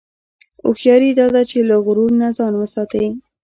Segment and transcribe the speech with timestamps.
[0.65, 3.05] هوښیاري دا ده چې له غرور نه ځان وساتې.